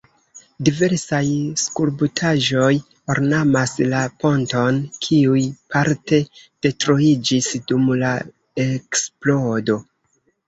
Diversaj 0.67 1.25
skulptaĵoj 1.63 2.69
ornamas 3.15 3.75
la 3.91 3.99
ponton, 4.23 4.79
kiuj 5.07 5.43
parte 5.75 6.21
detruiĝis 6.67 7.51
dum 7.73 7.87
la 8.05 8.15
eksplodo. 8.67 9.77